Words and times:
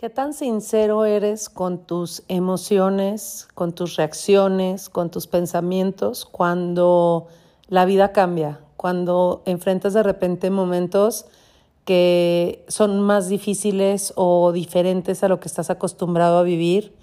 ¿Qué 0.00 0.08
tan 0.08 0.32
sincero 0.32 1.04
eres 1.04 1.50
con 1.50 1.84
tus 1.84 2.22
emociones, 2.28 3.46
con 3.52 3.74
tus 3.74 3.96
reacciones, 3.96 4.88
con 4.88 5.10
tus 5.10 5.26
pensamientos 5.26 6.24
cuando 6.24 7.26
la 7.68 7.84
vida 7.84 8.10
cambia, 8.10 8.60
cuando 8.78 9.42
enfrentas 9.44 9.92
de 9.92 10.02
repente 10.02 10.48
momentos 10.48 11.26
que 11.84 12.64
son 12.66 13.02
más 13.02 13.28
difíciles 13.28 14.14
o 14.16 14.52
diferentes 14.52 15.22
a 15.22 15.28
lo 15.28 15.38
que 15.38 15.48
estás 15.48 15.68
acostumbrado 15.68 16.38
a 16.38 16.44
vivir, 16.44 16.96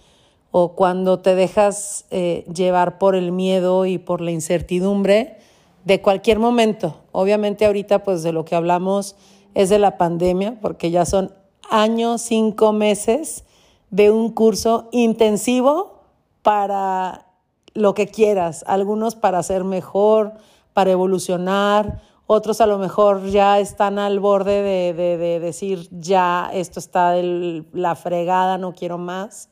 o 0.49 0.73
cuando 0.73 1.19
te 1.19 1.35
dejas 1.35 2.05
eh, 2.09 2.45
llevar 2.51 2.97
por 2.97 3.13
el 3.13 3.31
miedo 3.31 3.85
y 3.85 3.99
por 3.99 4.21
la 4.21 4.31
incertidumbre 4.31 5.37
de 5.85 6.01
cualquier 6.01 6.39
momento. 6.39 6.95
Obviamente 7.11 7.67
ahorita 7.67 8.03
pues 8.03 8.23
de 8.23 8.31
lo 8.31 8.43
que 8.43 8.55
hablamos 8.55 9.15
es 9.53 9.69
de 9.69 9.77
la 9.77 9.99
pandemia, 9.99 10.57
porque 10.59 10.89
ya 10.89 11.05
son 11.05 11.31
años, 11.69 12.21
cinco 12.21 12.73
meses 12.73 13.43
de 13.89 14.11
un 14.11 14.31
curso 14.31 14.89
intensivo 14.91 16.01
para 16.41 17.27
lo 17.73 17.93
que 17.93 18.07
quieras, 18.07 18.63
algunos 18.67 19.15
para 19.15 19.41
ser 19.43 19.63
mejor, 19.63 20.33
para 20.73 20.91
evolucionar, 20.91 22.01
otros 22.29 22.59
a 22.59 22.67
lo 22.67 22.77
mejor 22.77 23.25
ya 23.27 23.59
están 23.59 23.99
al 23.99 24.19
borde 24.19 24.61
de, 24.61 25.39
decir, 25.39 25.87
ya, 25.91 26.49
esto 26.53 26.79
está 26.79 27.11
de 27.11 27.63
la 27.71 27.95
fregada, 27.95 28.57
no 28.57 28.73
quiero 28.73 28.97
más. 28.97 29.49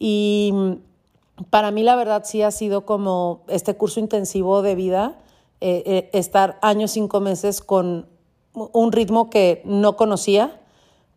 Y 0.00 0.52
para 1.50 1.70
mí 1.70 1.84
la 1.84 1.94
verdad 1.94 2.22
sí 2.24 2.42
ha 2.42 2.50
sido 2.50 2.84
como 2.84 3.44
este 3.46 3.76
curso 3.76 4.00
intensivo 4.00 4.62
de 4.62 4.74
vida, 4.74 5.18
eh, 5.60 5.82
eh, 5.86 6.10
estar 6.12 6.58
años, 6.60 6.90
cinco 6.90 7.20
meses 7.20 7.60
con 7.60 8.08
un 8.52 8.90
ritmo 8.90 9.30
que 9.30 9.62
no 9.64 9.96
conocía, 9.96 10.60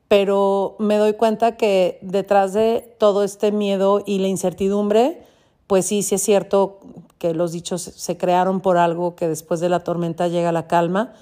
pero 0.07 0.75
me 0.79 0.97
doy 0.97 1.13
cuenta 1.13 1.57
que 1.57 1.99
detrás 2.01 2.53
de 2.53 2.95
todo 2.99 3.23
este 3.23 3.51
miedo 3.51 4.03
y 4.05 4.19
la 4.19 4.27
incertidumbre, 4.27 5.23
pues 5.67 5.87
sí, 5.87 6.03
sí 6.03 6.15
es 6.15 6.21
cierto 6.21 6.79
que 7.17 7.33
los 7.33 7.51
dichos 7.51 7.81
se 7.81 8.17
crearon 8.17 8.61
por 8.61 8.77
algo, 8.77 9.15
que 9.15 9.27
después 9.27 9.59
de 9.59 9.69
la 9.69 9.79
tormenta 9.79 10.27
llega 10.27 10.51
la 10.51 10.67
calma, 10.67 11.13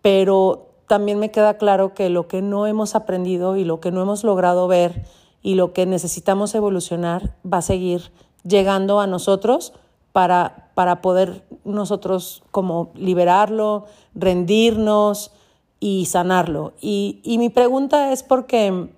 pero 0.00 0.68
también 0.86 1.18
me 1.18 1.30
queda 1.30 1.58
claro 1.58 1.94
que 1.94 2.08
lo 2.08 2.26
que 2.26 2.42
no 2.42 2.66
hemos 2.66 2.94
aprendido 2.94 3.56
y 3.56 3.64
lo 3.64 3.80
que 3.80 3.92
no 3.92 4.02
hemos 4.02 4.24
logrado 4.24 4.66
ver 4.68 5.04
y 5.42 5.54
lo 5.54 5.72
que 5.72 5.86
necesitamos 5.86 6.54
evolucionar 6.54 7.36
va 7.44 7.58
a 7.58 7.62
seguir 7.62 8.10
llegando 8.42 9.00
a 9.00 9.06
nosotros 9.06 9.72
para, 10.12 10.70
para 10.74 11.00
poder 11.02 11.44
nosotros 11.64 12.42
como 12.50 12.90
liberarlo, 12.94 13.84
rendirnos, 14.14 15.32
y 15.80 16.06
sanarlo. 16.06 16.74
Y, 16.80 17.20
y 17.24 17.38
mi 17.38 17.48
pregunta 17.48 18.12
es 18.12 18.22
porque 18.22 18.90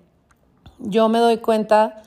yo 0.79 1.09
me 1.09 1.19
doy 1.19 1.37
cuenta 1.37 2.03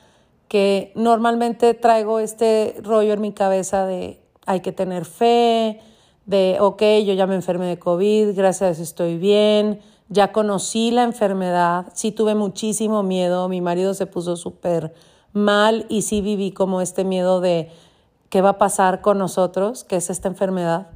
que 0.47 0.93
normalmente 0.95 1.73
traigo 1.73 2.19
este 2.19 2.75
rollo 2.83 3.13
en 3.13 3.21
mi 3.21 3.33
cabeza 3.33 3.85
de 3.85 4.21
hay 4.45 4.61
que 4.61 4.71
tener 4.71 5.03
fe, 5.03 5.81
de, 6.25 6.57
ok, 6.59 6.81
yo 7.05 7.13
ya 7.13 7.27
me 7.27 7.35
enfermé 7.35 7.65
de 7.65 7.79
COVID, 7.79 8.35
gracias 8.35 8.79
estoy 8.79 9.17
bien, 9.17 9.81
ya 10.09 10.31
conocí 10.31 10.91
la 10.91 11.03
enfermedad, 11.03 11.87
sí 11.93 12.11
tuve 12.11 12.33
muchísimo 12.33 13.03
miedo, 13.03 13.49
mi 13.49 13.61
marido 13.61 13.93
se 13.93 14.05
puso 14.05 14.37
súper 14.37 14.93
mal 15.33 15.85
y 15.89 16.03
sí 16.03 16.21
viví 16.21 16.51
como 16.51 16.81
este 16.81 17.03
miedo 17.03 17.41
de 17.41 17.69
qué 18.29 18.41
va 18.41 18.51
a 18.51 18.57
pasar 18.57 19.01
con 19.01 19.17
nosotros, 19.17 19.83
que 19.83 19.97
es 19.97 20.09
esta 20.09 20.27
enfermedad. 20.27 20.87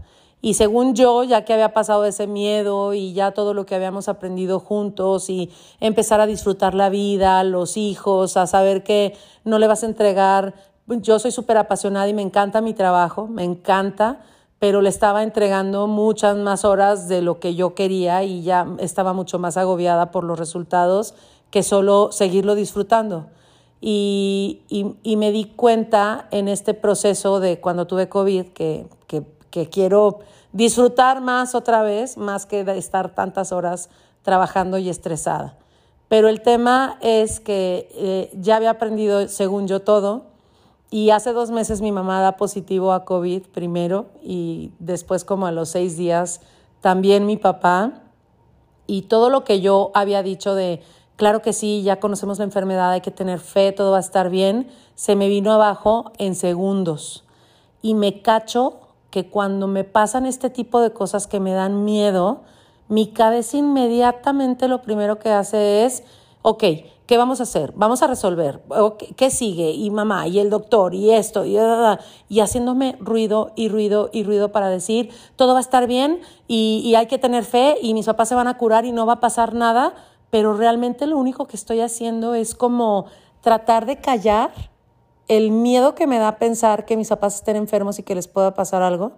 Y 0.43 0.55
según 0.55 0.95
yo, 0.95 1.23
ya 1.23 1.45
que 1.45 1.53
había 1.53 1.71
pasado 1.71 2.03
ese 2.05 2.25
miedo 2.25 2.95
y 2.95 3.13
ya 3.13 3.31
todo 3.31 3.53
lo 3.53 3.67
que 3.67 3.75
habíamos 3.75 4.07
aprendido 4.07 4.59
juntos 4.59 5.29
y 5.29 5.51
empezar 5.79 6.19
a 6.19 6.25
disfrutar 6.25 6.73
la 6.73 6.89
vida, 6.89 7.43
los 7.43 7.77
hijos, 7.77 8.37
a 8.37 8.47
saber 8.47 8.83
que 8.83 9.15
no 9.43 9.59
le 9.59 9.67
vas 9.67 9.83
a 9.83 9.85
entregar, 9.85 10.55
yo 10.87 11.19
soy 11.19 11.31
súper 11.31 11.57
apasionada 11.57 12.07
y 12.07 12.13
me 12.13 12.23
encanta 12.23 12.61
mi 12.61 12.73
trabajo, 12.73 13.27
me 13.27 13.43
encanta, 13.43 14.21
pero 14.57 14.81
le 14.81 14.89
estaba 14.89 15.21
entregando 15.21 15.87
muchas 15.87 16.35
más 16.37 16.65
horas 16.65 17.07
de 17.07 17.21
lo 17.21 17.39
que 17.39 17.53
yo 17.53 17.75
quería 17.75 18.23
y 18.23 18.41
ya 18.41 18.67
estaba 18.79 19.13
mucho 19.13 19.37
más 19.37 19.57
agobiada 19.57 20.11
por 20.11 20.23
los 20.23 20.39
resultados 20.39 21.13
que 21.51 21.61
solo 21.61 22.11
seguirlo 22.11 22.55
disfrutando. 22.55 23.27
Y, 23.79 24.61
y, 24.69 25.15
me 25.15 25.31
di 25.31 25.45
cuenta 25.45 26.27
en 26.29 26.47
este 26.47 26.75
proceso 26.75 27.39
de 27.39 27.59
cuando 27.59 27.87
tuve 27.87 28.09
COVID 28.09 28.49
que, 28.49 28.85
que 29.07 29.23
que 29.51 29.69
quiero 29.69 30.19
disfrutar 30.53 31.21
más 31.21 31.53
otra 31.53 31.83
vez, 31.83 32.17
más 32.17 32.45
que 32.45 32.63
de 32.63 32.77
estar 32.77 33.13
tantas 33.13 33.51
horas 33.51 33.89
trabajando 34.23 34.77
y 34.77 34.89
estresada. 34.89 35.57
Pero 36.07 36.27
el 36.27 36.41
tema 36.41 36.97
es 37.01 37.39
que 37.39 37.87
eh, 37.93 38.31
ya 38.33 38.57
había 38.57 38.71
aprendido, 38.71 39.27
según 39.29 39.67
yo, 39.67 39.81
todo. 39.81 40.23
Y 40.89 41.11
hace 41.11 41.31
dos 41.31 41.51
meses 41.51 41.79
mi 41.79 41.93
mamá 41.93 42.19
da 42.19 42.35
positivo 42.35 42.91
a 42.91 43.05
COVID 43.05 43.43
primero 43.43 44.07
y 44.21 44.73
después 44.79 45.23
como 45.23 45.45
a 45.45 45.53
los 45.53 45.69
seis 45.69 45.95
días 45.95 46.41
también 46.81 47.25
mi 47.25 47.37
papá. 47.37 48.01
Y 48.87 49.03
todo 49.03 49.29
lo 49.29 49.45
que 49.45 49.61
yo 49.61 49.91
había 49.93 50.21
dicho 50.21 50.53
de, 50.53 50.81
claro 51.15 51.41
que 51.41 51.53
sí, 51.53 51.81
ya 51.81 52.01
conocemos 52.01 52.39
la 52.39 52.43
enfermedad, 52.43 52.91
hay 52.91 52.99
que 52.99 53.11
tener 53.11 53.39
fe, 53.39 53.71
todo 53.71 53.91
va 53.91 53.97
a 53.97 54.01
estar 54.01 54.29
bien, 54.29 54.67
se 54.95 55.15
me 55.15 55.29
vino 55.29 55.53
abajo 55.53 56.11
en 56.17 56.35
segundos. 56.35 57.23
Y 57.81 57.93
me 57.93 58.21
cacho 58.21 58.80
que 59.11 59.29
cuando 59.29 59.67
me 59.67 59.83
pasan 59.83 60.25
este 60.25 60.49
tipo 60.49 60.79
de 60.79 60.91
cosas 60.91 61.27
que 61.27 61.39
me 61.39 61.51
dan 61.51 61.83
miedo, 61.83 62.41
mi 62.87 63.07
cabeza 63.07 63.57
inmediatamente 63.57 64.67
lo 64.67 64.81
primero 64.81 65.19
que 65.19 65.29
hace 65.29 65.85
es, 65.85 66.03
ok, 66.41 66.63
¿qué 67.05 67.17
vamos 67.17 67.41
a 67.41 67.43
hacer? 67.43 67.73
Vamos 67.75 68.01
a 68.01 68.07
resolver. 68.07 68.61
¿Qué 69.17 69.29
sigue? 69.29 69.71
Y 69.71 69.91
mamá, 69.91 70.27
y 70.27 70.39
el 70.39 70.49
doctor, 70.49 70.95
y 70.95 71.11
esto, 71.11 71.45
y, 71.45 71.57
y 72.29 72.39
haciéndome 72.39 72.95
ruido 72.99 73.51
y 73.55 73.67
ruido 73.67 74.09
y 74.13 74.23
ruido 74.23 74.51
para 74.53 74.69
decir, 74.69 75.09
todo 75.35 75.53
va 75.53 75.59
a 75.59 75.61
estar 75.61 75.87
bien 75.87 76.21
y, 76.47 76.81
y 76.85 76.95
hay 76.95 77.07
que 77.07 77.17
tener 77.17 77.43
fe 77.43 77.75
y 77.81 77.93
mis 77.93 78.05
papás 78.05 78.29
se 78.29 78.35
van 78.35 78.47
a 78.47 78.57
curar 78.57 78.85
y 78.85 78.93
no 78.93 79.05
va 79.05 79.13
a 79.13 79.19
pasar 79.19 79.53
nada, 79.53 79.93
pero 80.29 80.55
realmente 80.55 81.05
lo 81.05 81.17
único 81.17 81.47
que 81.47 81.57
estoy 81.57 81.81
haciendo 81.81 82.33
es 82.33 82.55
como 82.55 83.07
tratar 83.41 83.85
de 83.85 83.97
callar 83.97 84.70
el 85.27 85.51
miedo 85.51 85.95
que 85.95 86.07
me 86.07 86.17
da 86.17 86.37
pensar 86.37 86.85
que 86.85 86.97
mis 86.97 87.09
papás 87.09 87.35
estén 87.35 87.55
enfermos 87.55 87.99
y 87.99 88.03
que 88.03 88.15
les 88.15 88.27
pueda 88.27 88.53
pasar 88.53 88.81
algo. 88.81 89.13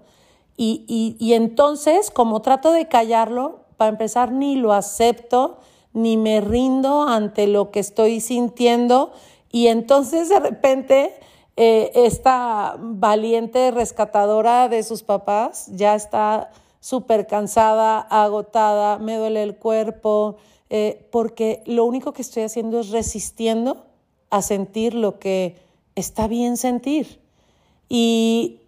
Y, 0.55 1.15
y, 1.19 1.33
entonces, 1.33 2.11
como 2.11 2.41
trato 2.41 2.71
de 2.71 2.87
callarlo, 2.87 3.61
para 3.77 3.89
empezar, 3.89 4.31
ni 4.31 4.55
lo 4.55 4.73
acepto, 4.73 5.57
ni 5.93 6.15
me 6.15 6.41
rindo 6.41 7.03
ante 7.03 7.47
lo 7.47 7.71
que 7.71 7.79
estoy 7.79 8.19
sintiendo. 8.19 9.11
Y 9.51 9.67
entonces, 9.67 10.29
de 10.29 10.39
repente, 10.39 11.13
eh, 11.55 11.91
esta 11.95 12.75
valiente 12.79 13.71
rescatadora 13.71 14.69
de 14.69 14.83
sus 14.83 15.03
papás 15.03 15.67
ya 15.71 15.95
está 15.95 16.51
súper 16.79 17.27
cansada, 17.27 17.99
agotada, 17.99 18.97
me 18.97 19.15
duele 19.17 19.41
el 19.41 19.55
cuerpo, 19.55 20.35
eh, 20.69 21.07
porque 21.11 21.63
lo 21.65 21.85
único 21.85 22.13
que 22.13 22.21
estoy 22.21 22.43
haciendo 22.43 22.79
es 22.79 22.89
resistiendo 22.89 23.85
a 24.29 24.41
sentir 24.41 24.95
lo 24.95 25.19
que 25.19 25.62
está 25.95 26.27
bien 26.27 26.57
sentir. 26.57 27.19
Y 27.89 28.61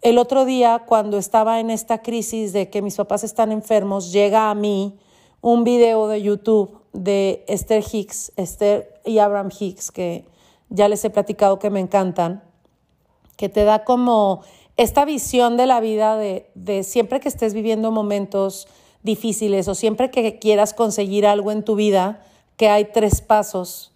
el 0.00 0.18
otro 0.18 0.44
día, 0.44 0.84
cuando 0.86 1.18
estaba 1.18 1.60
en 1.60 1.70
esta 1.70 2.02
crisis 2.02 2.52
de 2.52 2.70
que 2.70 2.82
mis 2.82 2.96
papás 2.96 3.24
están 3.24 3.52
enfermos, 3.52 4.12
llega 4.12 4.50
a 4.50 4.54
mí 4.54 4.98
un 5.40 5.64
video 5.64 6.08
de 6.08 6.22
YouTube 6.22 6.80
de 6.92 7.44
Esther 7.48 7.84
Hicks, 7.90 8.32
Esther 8.36 9.00
y 9.04 9.18
Abraham 9.18 9.50
Hicks, 9.58 9.90
que 9.90 10.24
ya 10.68 10.88
les 10.88 11.04
he 11.04 11.10
platicado 11.10 11.58
que 11.58 11.70
me 11.70 11.80
encantan, 11.80 12.42
que 13.36 13.48
te 13.48 13.64
da 13.64 13.84
como 13.84 14.42
esta 14.76 15.04
visión 15.04 15.56
de 15.56 15.66
la 15.66 15.80
vida 15.80 16.16
de, 16.16 16.50
de 16.54 16.82
siempre 16.82 17.20
que 17.20 17.28
estés 17.28 17.54
viviendo 17.54 17.90
momentos 17.90 18.68
difíciles 19.02 19.68
o 19.68 19.74
siempre 19.74 20.10
que 20.10 20.38
quieras 20.38 20.74
conseguir 20.74 21.26
algo 21.26 21.50
en 21.50 21.64
tu 21.64 21.74
vida, 21.74 22.24
que 22.56 22.68
hay 22.68 22.86
tres 22.86 23.20
pasos 23.20 23.91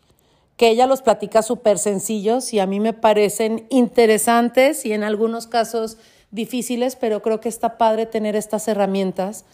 que 0.57 0.69
ella 0.69 0.87
los 0.87 1.03
platica 1.03 1.43
súper 1.43 1.79
sencillos 1.79 2.53
y 2.53 2.61
a 2.61 2.67
mí 2.67 2.81
me 2.81 2.93
parecen 2.93 3.67
interesantes 3.69 4.87
y 4.87 4.93
en 4.93 5.05
algunos 5.05 5.47
casos 5.47 5.99
difíciles, 6.31 6.97
pero 6.97 7.23
creo 7.23 7.41
que 7.41 7.49
está 7.49 7.79
padre 7.79 8.07
tener 8.07 8.37
estas 8.37 8.67
herramientas, 8.67 9.45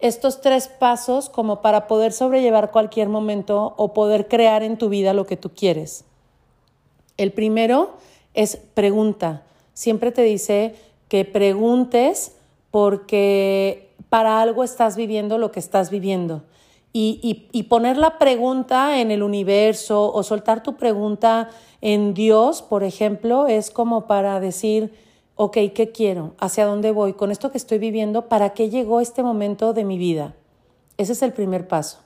estos 0.00 0.40
tres 0.40 0.68
pasos 0.68 1.28
como 1.28 1.62
para 1.62 1.86
poder 1.86 2.12
sobrellevar 2.12 2.70
cualquier 2.70 3.08
momento 3.08 3.74
o 3.76 3.94
poder 3.94 4.28
crear 4.28 4.62
en 4.62 4.78
tu 4.78 4.88
vida 4.88 5.14
lo 5.14 5.26
que 5.26 5.36
tú 5.36 5.50
quieres. 5.50 6.04
El 7.16 7.32
primero 7.32 7.96
es 8.34 8.56
pregunta. 8.56 9.42
Siempre 9.74 10.12
te 10.12 10.22
dice 10.22 10.74
que 11.08 11.24
preguntes 11.24 12.32
porque 12.70 13.90
para 14.08 14.40
algo 14.40 14.62
estás 14.62 14.96
viviendo 14.96 15.38
lo 15.38 15.50
que 15.50 15.60
estás 15.60 15.90
viviendo 15.90 16.42
y, 16.92 17.62
poner 17.68 17.96
la 17.96 18.18
pregunta 18.18 19.00
en 19.00 19.10
el 19.10 19.22
universo 19.22 20.12
o 20.12 20.22
soltar 20.22 20.62
tu 20.62 20.76
pregunta 20.76 21.50
en 21.80 22.14
Dios, 22.14 22.62
por 22.62 22.82
ejemplo, 22.82 23.46
es 23.46 23.70
como 23.70 24.06
para 24.06 24.40
decir, 24.40 24.92
ok, 25.36 25.56
¿qué 25.74 25.92
quiero? 25.94 26.34
¿Hacia 26.38 26.66
dónde 26.66 26.90
voy? 26.90 27.12
Con 27.12 27.30
esto 27.30 27.52
que 27.52 27.58
estoy 27.58 27.78
viviendo, 27.78 28.28
¿para 28.28 28.54
qué 28.54 28.70
llegó 28.70 29.00
este 29.00 29.22
momento 29.22 29.72
de 29.72 29.84
mi 29.84 29.98
vida? 29.98 30.34
Ese 30.96 31.12
es 31.12 31.22
el 31.22 31.32
primer 31.32 31.68
paso. 31.68 31.98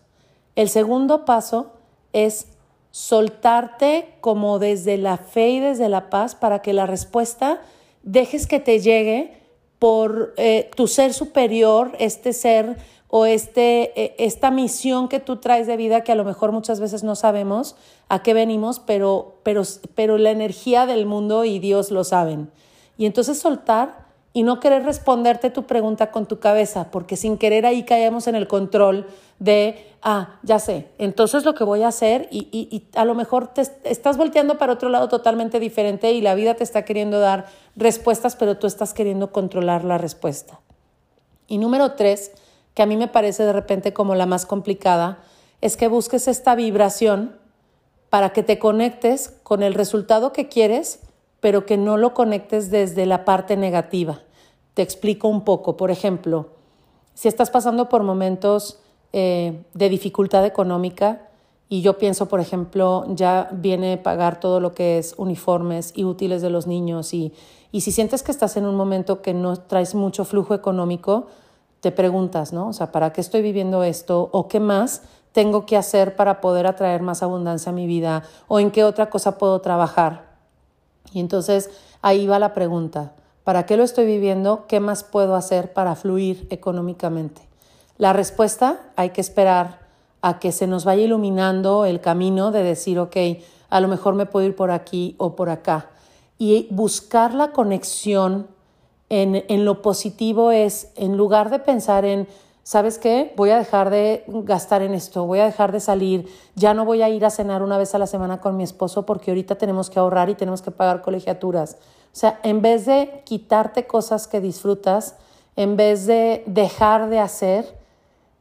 El 0.57 0.69
segundo 0.69 1.25
paso 1.25 1.73
es 2.13 2.49
soltarte 2.91 4.15
como 4.21 4.59
desde 4.59 4.99
la 4.99 5.17
fe 5.17 5.51
y 5.51 5.61
desde 5.61 5.89
la 5.89 6.11
paz 6.11 6.35
para 6.35 6.61
que 6.61 6.75
la 6.75 6.85
respuesta 6.85 7.63
dejes 8.03 8.47
que 8.47 8.61
te 8.61 8.81
llegue 8.81 9.33
por 9.79 10.35
eh, 10.37 10.71
tu 10.77 10.87
ser 10.87 11.15
superior, 11.15 11.93
este 11.99 12.33
ser 12.33 12.77
o 13.15 13.27
este, 13.27 13.93
eh, 14.03 14.15
esta 14.17 14.51
misión 14.51 15.07
que 15.07 15.21
tú 15.21 15.37
traes 15.37 15.67
de 15.67 15.77
vida 15.77 16.03
que 16.03 16.13
a 16.13 16.15
lo 16.15 16.25
mejor 16.25 16.51
muchas 16.51 16.81
veces 16.81 17.05
no 17.05 17.15
sabemos 17.15 17.77
a 18.09 18.23
qué 18.23 18.33
venimos, 18.33 18.81
pero, 18.81 19.35
pero, 19.43 19.65
pero 19.95 20.17
la 20.17 20.31
energía 20.31 20.87
del 20.87 21.05
mundo 21.05 21.45
y 21.45 21.59
Dios 21.59 21.91
lo 21.91 22.05
saben. 22.05 22.51
Y 22.97 23.05
entonces 23.05 23.39
soltar 23.39 24.07
y 24.33 24.45
no 24.45 24.61
querer 24.61 24.85
responderte 24.85 25.51
tu 25.51 25.65
pregunta 25.65 26.11
con 26.11 26.25
tu 26.25 26.39
cabeza, 26.39 26.91
porque 26.91 27.19
sin 27.19 27.37
querer 27.37 27.67
ahí 27.67 27.83
caemos 27.83 28.29
en 28.29 28.35
el 28.35 28.49
control 28.49 29.07
de, 29.39 29.93
ah, 30.01 30.39
ya 30.43 30.59
sé, 30.59 30.89
entonces 30.97 31.45
lo 31.45 31.55
que 31.55 31.65
voy 31.65 31.83
a 31.83 31.89
hacer 31.89 32.29
y, 32.31 32.49
y, 32.51 32.89
a 32.95 33.05
lo 33.05 33.15
mejor 33.15 33.49
te 33.49 33.61
estás 33.85 34.17
volteando 34.17 34.57
para 34.57 34.73
otro 34.73 34.89
lado 34.89 35.11
totalmente 35.11 35.61
diferente 35.61 36.13
y 36.13 36.23
la 36.23 36.35
vida 36.35 36.55
te 36.55 36.65
está 36.65 36.87
queriendo 36.87 37.21
dar 37.21 37.45
respuestas, 37.77 38.37
pero 38.37 38.57
tú 38.57 38.67
estás 38.67 38.95
queriendo 38.95 39.33
controlar 39.33 39.85
la 39.85 39.99
respuesta. 39.99 40.61
Y 41.47 41.59
número 41.59 41.93
tres, 41.93 42.33
que 42.75 42.83
a 42.83 42.87
mí 42.87 42.97
me 42.97 43.09
parece 43.09 43.45
de 43.45 43.53
repente 43.53 43.93
como 43.93 44.15
la 44.15 44.27
más 44.27 44.47
complicada, 44.47 45.23
es 45.61 45.77
que 45.77 45.89
busques 45.89 46.29
esta 46.29 46.55
vibración 46.55 47.37
para 48.11 48.33
que 48.33 48.43
te 48.43 48.59
conectes 48.59 49.35
con 49.43 49.63
el 49.63 49.75
resultado 49.75 50.33
que 50.33 50.49
quieres 50.49 51.01
pero 51.43 51.67
que 51.67 51.77
no 51.77 51.97
lo 51.97 52.15
conectes 52.15 52.71
desde 52.71 53.05
la 53.05 53.25
parte 53.25 53.57
negativa. 53.57 54.21
Te 54.75 54.83
explico 54.83 55.27
un 55.27 55.43
poco. 55.43 55.77
Por 55.77 55.91
ejemplo, 55.91 56.51
si 57.15 57.27
estás 57.27 57.51
pasando 57.51 57.89
por 57.89 58.05
momentos 58.05 58.79
eh, 59.13 59.65
de 59.75 59.89
dificultad 59.89 60.47
económica 60.47 61.29
y 61.69 61.83
yo 61.83 61.99
pienso, 61.99 62.27
por 62.29 62.39
ejemplo, 62.39 63.07
ya 63.09 63.49
viene 63.51 63.99
pagar 63.99 64.39
todo 64.39 64.61
lo 64.61 64.73
que 64.73 64.99
es 64.99 65.15
uniformes 65.17 65.93
y 65.97 66.05
útiles 66.05 66.43
de 66.43 66.51
los 66.51 66.69
niños 66.69 67.13
y, 67.13 67.35
y 67.73 67.81
si 67.81 67.91
sientes 67.91 68.23
que 68.23 68.31
estás 68.31 68.57
en 68.57 68.65
un 68.65 68.77
momento 68.77 69.21
que 69.21 69.35
no 69.35 69.57
traes 69.57 69.97
mucho 69.97 70.25
flujo 70.25 70.55
económico, 70.55 71.27
te 71.83 71.91
preguntas, 71.91 72.53
¿no? 72.53 72.69
O 72.69 72.73
sea, 72.73 72.93
¿para 72.93 73.13
qué 73.13 73.21
estoy 73.21 73.43
viviendo 73.43 73.83
esto? 73.83 74.31
¿O 74.31 74.47
qué 74.47 74.61
más 74.61 75.03
tengo 75.33 75.67
que 75.67 75.77
hacer 75.77 76.15
para 76.15 76.41
poder 76.41 76.69
atraer 76.69 77.03
más 77.03 77.25
abundancia 77.25 77.71
a 77.71 77.75
mi 77.75 77.89
vida? 77.89 78.23
¿O 78.47 78.61
en 78.61 78.71
qué 78.71 78.85
otra 78.85 79.11
cosa 79.11 79.37
puedo 79.37 79.61
trabajar? 79.61 80.27
Y 81.13 81.19
entonces 81.19 81.71
ahí 82.01 82.29
va 82.29 82.39
la 82.39 82.55
pregunta, 82.55 83.15
¿para 83.43 83.67
qué 83.67 83.77
lo 83.77 83.83
estoy 83.83 84.07
viviendo? 84.07 84.69
¿Qué 84.69 84.79
más 84.79 85.03
puedo 85.03 85.35
hacer 85.35 85.73
para 85.73 85.97
fluir 85.97 86.47
económicamente? 86.51 87.43
La 87.99 88.13
respuesta 88.13 88.79
hay 88.95 89.11
que 89.11 89.21
esperar 89.21 89.81
a 90.21 90.39
que 90.39 90.53
se 90.53 90.69
nos 90.69 90.85
vaya 90.85 91.03
iluminando 91.03 91.85
el 91.85 92.01
camino 92.01 92.53
de 92.53 92.63
decir, 92.63 93.01
ok, 93.01 93.17
a 93.71 93.81
lo 93.81 93.89
mejor 93.89 94.15
me 94.15 94.27
puedo 94.27 94.47
ir 94.47 94.55
por 94.55 94.71
aquí 94.71 95.17
o 95.19 95.35
por 95.35 95.51
acá. 95.51 95.91
Y 96.39 96.69
buscar 96.71 97.35
la 97.35 97.51
conexión 97.51 98.47
en, 99.13 99.45
en 99.49 99.67
lo 99.67 99.83
positivo 99.83 100.53
es, 100.53 100.91
en 100.97 101.19
lugar 101.19 101.51
de 101.51 101.59
pensar 101.59 102.07
en 102.07 102.27
¿sabes 102.63 102.97
qué? 102.97 103.35
Voy 103.37 103.51
a 103.51 103.59
dejar 103.59 103.91
de 103.91 104.25
gastar 104.27 104.81
en 104.81 104.95
esto, 104.95 105.27
voy 105.27 105.41
a 105.41 105.45
dejar 105.45 105.71
de 105.71 105.81
salir, 105.81 106.29
ya 106.55 106.73
no 106.73 106.87
voy 106.87 107.03
a 107.03 107.11
ir 107.11 107.23
a 107.27 107.31
cenar 107.31 107.63
una 107.63 107.77
vez 107.77 107.95
a 107.95 107.99
la 107.99 108.07
semana 108.07 108.41
con 108.41 108.57
mi 108.57 108.63
esposo 108.63 109.05
porque 109.05 109.31
ahorita 109.31 109.57
tenemos 109.57 109.91
que 109.91 109.99
ahorrar 109.99 110.31
y 110.31 110.35
tenemos 110.35 110.63
que 110.63 110.71
pagar 110.71 111.03
colegiaturas. 111.03 111.77
O 112.07 112.17
sea, 112.17 112.41
en 112.43 112.63
vez 112.63 112.87
de 112.87 113.23
quitarte 113.25 113.87
cosas 113.87 114.29
que 114.29 114.41
disfrutas, 114.41 115.17
en 115.57 115.77
vez 115.77 116.07
de 116.07 116.43
dejar 116.47 117.11
de 117.11 117.19
hacer, 117.19 117.77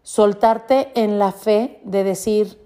soltarte 0.04 0.92
en 0.96 1.20
la 1.20 1.34
fe 1.34 1.82
de 1.84 2.06
decir, 2.06 2.62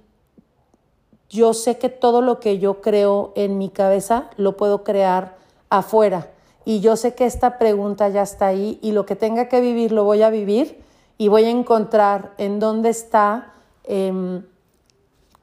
yo 1.27 1.55
sé 1.55 1.79
que 1.79 1.89
todo 1.89 2.21
lo 2.21 2.39
que 2.39 2.59
yo 2.59 2.81
creo 2.81 3.33
en 3.35 3.57
mi 3.57 3.69
cabeza 3.69 4.29
lo 4.37 4.57
puedo 4.57 4.83
crear 4.83 5.37
afuera. 5.69 6.34
Y 6.65 6.79
yo 6.79 6.97
sé 6.97 7.13
que 7.13 7.25
esta 7.25 7.59
pregunta 7.59 8.09
ya 8.09 8.23
está 8.23 8.47
ahí 8.47 8.79
y 8.81 8.91
lo 8.91 9.05
que 9.05 9.15
tenga 9.15 9.47
que 9.47 9.61
vivir 9.61 9.91
lo 9.91 10.03
voy 10.03 10.23
a 10.23 10.31
vivir 10.31 10.81
y 11.17 11.27
voy 11.27 11.45
a 11.45 11.49
encontrar 11.51 12.33
en 12.37 12.59
dónde 12.59 12.89
está 12.89 13.53
em, 13.83 14.43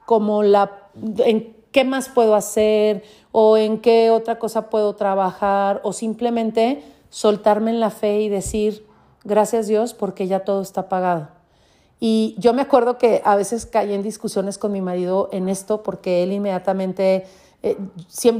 como 0.05 0.43
la, 0.43 0.89
en 1.19 1.55
qué 1.71 1.85
más 1.85 2.09
puedo 2.09 2.35
hacer 2.35 3.03
o 3.31 3.57
en 3.57 3.79
qué 3.79 4.11
otra 4.11 4.37
cosa 4.37 4.69
puedo 4.69 4.95
trabajar 4.95 5.79
o 5.83 5.93
simplemente 5.93 6.83
soltarme 7.09 7.71
en 7.71 7.79
la 7.79 7.89
fe 7.89 8.21
y 8.21 8.29
decir, 8.29 8.85
gracias 9.23 9.67
Dios 9.67 9.93
porque 9.93 10.27
ya 10.27 10.43
todo 10.43 10.61
está 10.61 10.89
pagado. 10.89 11.29
Y 11.99 12.35
yo 12.37 12.53
me 12.53 12.61
acuerdo 12.61 12.97
que 12.97 13.21
a 13.23 13.37
veces 13.37 13.65
caí 13.65 13.93
en 13.93 14.03
discusiones 14.03 14.57
con 14.57 14.73
mi 14.73 14.81
marido 14.81 15.29
en 15.31 15.47
esto 15.47 15.83
porque 15.83 16.21
él 16.23 16.33
inmediatamente 16.33 17.25
eh, 17.65 17.77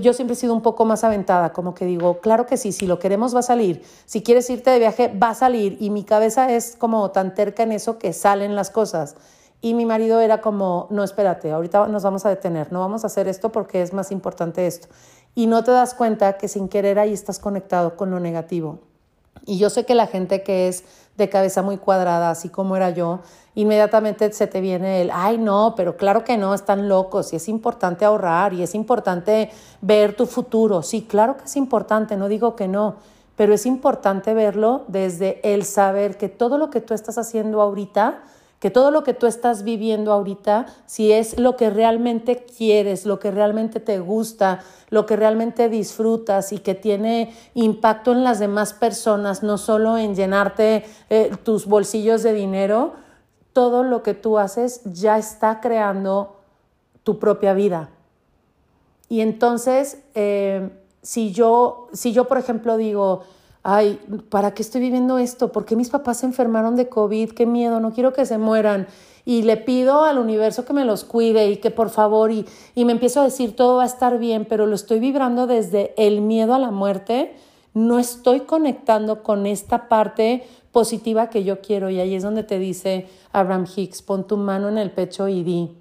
yo 0.01 0.11
siempre 0.11 0.33
he 0.33 0.35
sido 0.35 0.53
un 0.53 0.61
poco 0.61 0.83
más 0.83 1.05
aventada, 1.05 1.53
como 1.53 1.73
que 1.73 1.85
digo, 1.85 2.19
claro 2.19 2.45
que 2.45 2.57
sí, 2.57 2.73
si 2.73 2.85
lo 2.85 2.99
queremos 2.99 3.33
va 3.33 3.39
a 3.39 3.43
salir, 3.43 3.81
si 4.05 4.21
quieres 4.21 4.49
irte 4.49 4.69
de 4.69 4.79
viaje 4.79 5.07
va 5.07 5.29
a 5.29 5.33
salir 5.33 5.77
y 5.79 5.91
mi 5.91 6.03
cabeza 6.03 6.51
es 6.51 6.75
como 6.75 7.09
tan 7.11 7.33
terca 7.33 7.63
en 7.63 7.71
eso 7.71 7.97
que 7.97 8.11
salen 8.11 8.53
las 8.53 8.69
cosas. 8.69 9.15
Y 9.61 9.75
mi 9.75 9.85
marido 9.85 10.19
era 10.19 10.41
como, 10.41 10.87
no, 10.89 11.05
espérate, 11.05 11.53
ahorita 11.53 11.87
nos 11.87 12.03
vamos 12.03 12.25
a 12.25 12.29
detener, 12.29 12.73
no 12.73 12.81
vamos 12.81 13.05
a 13.05 13.07
hacer 13.07 13.29
esto 13.29 13.49
porque 13.49 13.81
es 13.81 13.93
más 13.93 14.11
importante 14.11 14.67
esto. 14.67 14.89
Y 15.35 15.47
no 15.47 15.63
te 15.63 15.71
das 15.71 15.93
cuenta 15.93 16.33
que 16.33 16.49
sin 16.49 16.67
querer 16.67 16.99
ahí 16.99 17.13
estás 17.13 17.39
conectado 17.39 17.95
con 17.95 18.11
lo 18.11 18.19
negativo. 18.19 18.79
Y 19.45 19.57
yo 19.57 19.69
sé 19.69 19.85
que 19.85 19.95
la 19.95 20.07
gente 20.07 20.43
que 20.43 20.67
es 20.67 20.83
de 21.17 21.29
cabeza 21.29 21.61
muy 21.61 21.77
cuadrada, 21.77 22.31
así 22.31 22.49
como 22.49 22.75
era 22.75 22.89
yo, 22.89 23.19
inmediatamente 23.55 24.31
se 24.33 24.47
te 24.47 24.61
viene 24.61 25.01
el, 25.01 25.11
ay 25.13 25.37
no, 25.37 25.73
pero 25.75 25.95
claro 25.95 26.23
que 26.23 26.37
no, 26.37 26.53
están 26.53 26.89
locos 26.89 27.33
y 27.33 27.35
es 27.35 27.47
importante 27.47 28.03
ahorrar 28.03 28.53
y 28.53 28.63
es 28.63 28.73
importante 28.73 29.51
ver 29.81 30.15
tu 30.15 30.25
futuro. 30.25 30.81
Sí, 30.81 31.03
claro 31.03 31.37
que 31.37 31.45
es 31.45 31.55
importante, 31.55 32.17
no 32.17 32.27
digo 32.27 32.55
que 32.55 32.67
no, 32.67 32.95
pero 33.35 33.53
es 33.53 33.65
importante 33.65 34.33
verlo 34.33 34.85
desde 34.87 35.39
el 35.53 35.65
saber 35.65 36.17
que 36.17 36.29
todo 36.29 36.57
lo 36.57 36.69
que 36.69 36.81
tú 36.81 36.93
estás 36.93 37.17
haciendo 37.17 37.61
ahorita, 37.61 38.23
que 38.63 38.71
todo 38.71 38.91
lo 38.91 39.03
que 39.03 39.13
tú 39.13 39.27
estás 39.27 39.63
viviendo 39.63 40.13
ahorita, 40.13 40.67
si 40.85 41.11
es 41.11 41.37
lo 41.37 41.57
que 41.57 41.69
realmente 41.69 42.45
quieres, 42.45 43.05
lo 43.05 43.19
que 43.19 43.29
realmente 43.29 43.81
te 43.81 43.99
gusta, 43.99 44.61
lo 44.89 45.05
que 45.05 45.17
realmente 45.17 45.67
disfrutas 45.67 46.53
y 46.53 46.59
que 46.59 46.73
tiene 46.73 47.33
impacto 47.55 48.13
en 48.13 48.23
las 48.23 48.39
demás 48.39 48.71
personas, 48.71 49.43
no 49.43 49.57
solo 49.57 49.97
en 49.97 50.15
llenarte 50.15 50.85
eh, 51.09 51.35
tus 51.43 51.65
bolsillos 51.65 52.23
de 52.23 52.31
dinero, 52.31 52.93
todo 53.51 53.83
lo 53.83 54.01
que 54.01 54.13
tú 54.13 54.37
haces 54.37 54.79
ya 54.85 55.17
está 55.17 55.59
creando 55.59 56.37
tu 57.03 57.19
propia 57.19 57.53
vida. 57.53 57.89
Y 59.09 59.19
entonces, 59.19 60.01
eh, 60.15 60.69
si, 61.01 61.33
yo, 61.33 61.89
si 61.91 62.13
yo, 62.13 62.29
por 62.29 62.37
ejemplo, 62.37 62.77
digo, 62.77 63.23
ay, 63.63 63.99
¿para 64.29 64.53
qué 64.53 64.61
estoy 64.61 64.81
viviendo 64.81 65.17
esto? 65.17 65.51
¿Por 65.51 65.65
qué 65.65 65.75
mis 65.75 65.89
papás 65.89 66.17
se 66.17 66.25
enfermaron 66.25 66.75
de 66.75 66.89
COVID? 66.89 67.31
Qué 67.31 67.45
miedo, 67.45 67.79
no 67.79 67.93
quiero 67.93 68.13
que 68.13 68.25
se 68.25 68.37
mueran. 68.37 68.87
Y 69.25 69.43
le 69.43 69.55
pido 69.55 70.03
al 70.03 70.19
universo 70.19 70.65
que 70.65 70.73
me 70.73 70.83
los 70.83 71.05
cuide 71.05 71.49
y 71.49 71.57
que 71.57 71.71
por 71.71 71.89
favor, 71.89 72.31
y, 72.31 72.45
y 72.75 72.83
me 72.83 72.91
empiezo 72.91 73.21
a 73.21 73.23
decir 73.23 73.55
todo 73.55 73.77
va 73.77 73.83
a 73.83 73.87
estar 73.87 74.19
bien, 74.19 74.45
pero 74.47 74.65
lo 74.65 74.75
estoy 74.75 74.99
vibrando 74.99 75.47
desde 75.47 75.93
el 75.97 76.19
miedo 76.19 76.53
a 76.53 76.59
la 76.59 76.71
muerte. 76.71 77.33
No 77.73 77.99
estoy 77.99 78.41
conectando 78.41 79.23
con 79.23 79.45
esta 79.45 79.87
parte 79.87 80.45
positiva 80.73 81.29
que 81.29 81.45
yo 81.45 81.61
quiero. 81.61 81.89
Y 81.89 82.01
ahí 82.01 82.15
es 82.15 82.23
donde 82.23 82.43
te 82.43 82.59
dice 82.59 83.07
Abraham 83.31 83.65
Hicks, 83.73 84.01
pon 84.01 84.27
tu 84.27 84.35
mano 84.35 84.67
en 84.67 84.77
el 84.77 84.91
pecho 84.91 85.29
y 85.29 85.41
di, 85.43 85.71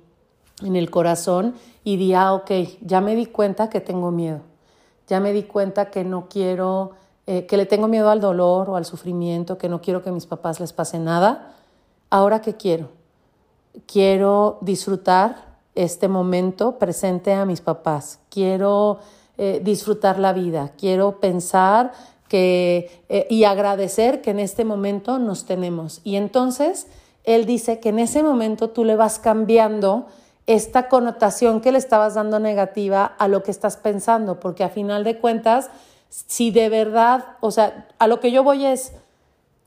en 0.62 0.76
el 0.76 0.90
corazón, 0.90 1.54
y 1.82 1.96
di, 1.96 2.14
ah, 2.14 2.32
ok, 2.34 2.50
ya 2.82 3.00
me 3.00 3.16
di 3.16 3.26
cuenta 3.26 3.68
que 3.68 3.80
tengo 3.80 4.12
miedo. 4.12 4.40
Ya 5.08 5.18
me 5.18 5.32
di 5.32 5.42
cuenta 5.42 5.90
que 5.90 6.04
no 6.04 6.28
quiero 6.30 6.92
eh, 7.26 7.46
que 7.46 7.56
le 7.56 7.66
tengo 7.66 7.88
miedo 7.88 8.10
al 8.10 8.20
dolor 8.20 8.70
o 8.70 8.76
al 8.76 8.84
sufrimiento, 8.84 9.58
que 9.58 9.68
no 9.68 9.80
quiero 9.80 10.02
que 10.02 10.08
a 10.08 10.12
mis 10.12 10.26
papás 10.26 10.60
les 10.60 10.72
pase 10.72 10.98
nada. 10.98 11.54
Ahora, 12.10 12.40
¿qué 12.40 12.54
quiero? 12.54 12.88
Quiero 13.86 14.58
disfrutar 14.60 15.52
este 15.74 16.08
momento 16.08 16.78
presente 16.78 17.32
a 17.32 17.46
mis 17.46 17.60
papás. 17.60 18.18
Quiero 18.28 18.98
eh, 19.38 19.60
disfrutar 19.62 20.18
la 20.18 20.32
vida. 20.32 20.72
Quiero 20.76 21.20
pensar 21.20 21.92
que, 22.28 23.02
eh, 23.08 23.26
y 23.30 23.44
agradecer 23.44 24.20
que 24.20 24.30
en 24.30 24.40
este 24.40 24.64
momento 24.64 25.18
nos 25.18 25.46
tenemos. 25.46 26.00
Y 26.04 26.16
entonces, 26.16 26.86
él 27.24 27.46
dice 27.46 27.78
que 27.78 27.90
en 27.90 27.98
ese 27.98 28.22
momento 28.22 28.70
tú 28.70 28.84
le 28.84 28.96
vas 28.96 29.18
cambiando 29.18 30.06
esta 30.46 30.88
connotación 30.88 31.60
que 31.60 31.72
le 31.72 31.78
estabas 31.78 32.14
dando 32.14 32.40
negativa 32.40 33.04
a 33.04 33.28
lo 33.28 33.42
que 33.42 33.50
estás 33.50 33.76
pensando, 33.76 34.40
porque 34.40 34.64
a 34.64 34.68
final 34.68 35.04
de 35.04 35.18
cuentas, 35.18 35.70
si 36.12 36.50
de 36.50 36.69
verdad, 36.69 37.25
o 37.40 37.50
sea, 37.50 37.88
a 37.99 38.07
lo 38.07 38.21
que 38.21 38.31
yo 38.31 38.45
voy 38.45 38.66
es, 38.66 38.92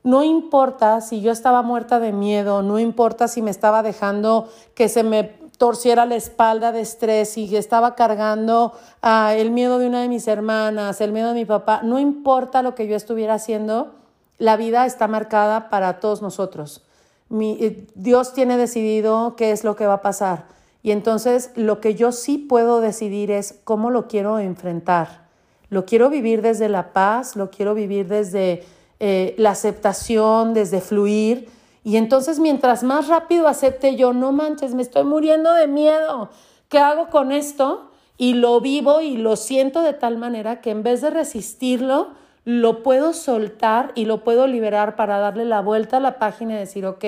no 0.03 0.23
importa 0.23 1.01
si 1.01 1.21
yo 1.21 1.31
estaba 1.31 1.63
muerta 1.63 1.99
de 1.99 2.11
miedo, 2.11 2.61
no 2.61 2.77
importa 2.77 3.27
si 3.27 3.41
me 3.41 3.49
estaba 3.49 3.81
dejando 3.81 4.47
que 4.75 4.87
se 4.87 5.01
me 5.03 5.23
torciera 5.57 6.05
la 6.05 6.15
espalda 6.15 6.71
de 6.71 6.81
estrés 6.81 7.35
y 7.39 7.55
estaba 7.57 7.95
cargando 7.95 8.73
ah, 9.01 9.33
el 9.35 9.49
miedo 9.49 9.79
de 9.79 9.87
una 9.87 10.01
de 10.01 10.09
mis 10.09 10.27
hermanas, 10.27 11.01
el 11.01 11.11
miedo 11.11 11.29
de 11.29 11.33
mi 11.33 11.45
papá, 11.45 11.81
no 11.83 11.97
importa 11.97 12.61
lo 12.61 12.75
que 12.75 12.87
yo 12.87 12.95
estuviera 12.95 13.33
haciendo, 13.33 13.95
la 14.37 14.55
vida 14.55 14.85
está 14.85 15.07
marcada 15.07 15.69
para 15.69 15.99
todos 15.99 16.21
nosotros. 16.21 16.83
Mi, 17.29 17.57
eh, 17.59 17.87
Dios 17.95 18.33
tiene 18.33 18.57
decidido 18.57 19.35
qué 19.35 19.51
es 19.51 19.63
lo 19.63 19.75
que 19.75 19.87
va 19.87 19.95
a 19.95 20.01
pasar. 20.01 20.45
Y 20.83 20.91
entonces 20.91 21.49
lo 21.55 21.79
que 21.81 21.95
yo 21.95 22.11
sí 22.11 22.37
puedo 22.37 22.81
decidir 22.81 23.31
es 23.31 23.59
cómo 23.63 23.89
lo 23.89 24.07
quiero 24.07 24.37
enfrentar. 24.37 25.24
Lo 25.69 25.85
quiero 25.85 26.09
vivir 26.09 26.41
desde 26.41 26.69
la 26.69 26.93
paz, 26.93 27.35
lo 27.35 27.49
quiero 27.49 27.73
vivir 27.73 28.07
desde 28.07 28.63
eh, 28.99 29.35
la 29.37 29.51
aceptación, 29.51 30.53
desde 30.53 30.81
fluir. 30.81 31.49
Y 31.83 31.97
entonces 31.97 32.39
mientras 32.39 32.83
más 32.83 33.07
rápido 33.07 33.47
acepte 33.47 33.95
yo, 33.95 34.13
no 34.13 34.31
manches, 34.31 34.73
me 34.73 34.81
estoy 34.81 35.03
muriendo 35.03 35.53
de 35.53 35.67
miedo. 35.67 36.29
¿Qué 36.69 36.79
hago 36.79 37.09
con 37.09 37.31
esto? 37.31 37.91
Y 38.17 38.33
lo 38.33 38.61
vivo 38.61 39.01
y 39.01 39.17
lo 39.17 39.35
siento 39.35 39.81
de 39.81 39.93
tal 39.93 40.17
manera 40.17 40.61
que 40.61 40.71
en 40.71 40.83
vez 40.83 41.01
de 41.01 41.09
resistirlo, 41.09 42.09
lo 42.45 42.83
puedo 42.83 43.13
soltar 43.13 43.91
y 43.95 44.05
lo 44.05 44.23
puedo 44.23 44.47
liberar 44.47 44.95
para 44.95 45.17
darle 45.17 45.45
la 45.45 45.61
vuelta 45.61 45.97
a 45.97 45.99
la 45.99 46.19
página 46.19 46.53
y 46.53 46.57
decir, 46.57 46.85
ok, 46.85 47.03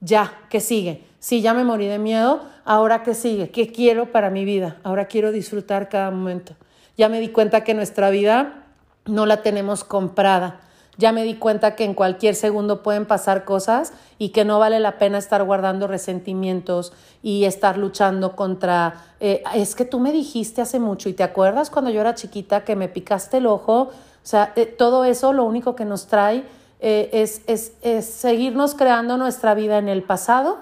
ya, 0.00 0.32
¿qué 0.50 0.60
sigue? 0.60 1.02
Sí, 1.18 1.40
ya 1.40 1.54
me 1.54 1.64
morí 1.64 1.86
de 1.86 1.98
miedo, 1.98 2.42
ahora 2.64 3.02
¿qué 3.02 3.14
sigue? 3.14 3.50
¿Qué 3.50 3.72
quiero 3.72 4.12
para 4.12 4.30
mi 4.30 4.44
vida? 4.44 4.78
Ahora 4.82 5.06
quiero 5.06 5.32
disfrutar 5.32 5.88
cada 5.88 6.10
momento. 6.10 6.54
Ya 7.00 7.08
me 7.08 7.18
di 7.18 7.30
cuenta 7.30 7.64
que 7.64 7.72
nuestra 7.72 8.10
vida 8.10 8.66
no 9.06 9.24
la 9.24 9.40
tenemos 9.40 9.84
comprada. 9.84 10.60
Ya 10.98 11.12
me 11.12 11.24
di 11.24 11.36
cuenta 11.36 11.74
que 11.74 11.84
en 11.84 11.94
cualquier 11.94 12.34
segundo 12.34 12.82
pueden 12.82 13.06
pasar 13.06 13.46
cosas 13.46 13.94
y 14.18 14.32
que 14.32 14.44
no 14.44 14.58
vale 14.58 14.80
la 14.80 14.98
pena 14.98 15.16
estar 15.16 15.42
guardando 15.44 15.86
resentimientos 15.86 16.92
y 17.22 17.46
estar 17.46 17.78
luchando 17.78 18.36
contra... 18.36 19.02
Eh, 19.18 19.42
es 19.54 19.74
que 19.74 19.86
tú 19.86 19.98
me 19.98 20.12
dijiste 20.12 20.60
hace 20.60 20.78
mucho 20.78 21.08
y 21.08 21.14
te 21.14 21.22
acuerdas 21.22 21.70
cuando 21.70 21.90
yo 21.90 22.02
era 22.02 22.14
chiquita 22.14 22.64
que 22.64 22.76
me 22.76 22.88
picaste 22.88 23.38
el 23.38 23.46
ojo. 23.46 23.84
O 23.84 23.90
sea, 24.22 24.52
eh, 24.54 24.66
todo 24.66 25.06
eso 25.06 25.32
lo 25.32 25.44
único 25.44 25.74
que 25.74 25.86
nos 25.86 26.06
trae 26.06 26.44
eh, 26.80 27.08
es, 27.14 27.40
es, 27.46 27.72
es 27.80 28.04
seguirnos 28.04 28.74
creando 28.74 29.16
nuestra 29.16 29.54
vida 29.54 29.78
en 29.78 29.88
el 29.88 30.02
pasado, 30.02 30.58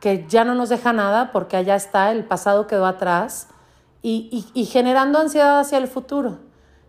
que 0.00 0.26
ya 0.28 0.42
no 0.42 0.56
nos 0.56 0.70
deja 0.70 0.92
nada 0.92 1.30
porque 1.30 1.56
allá 1.56 1.76
está, 1.76 2.10
el 2.10 2.24
pasado 2.24 2.66
quedó 2.66 2.84
atrás, 2.84 3.46
y, 4.02 4.64
generando 4.70 5.18
ansiedad 5.18 5.60
hacia 5.60 5.78
el 5.78 5.86
futuro. 5.86 6.38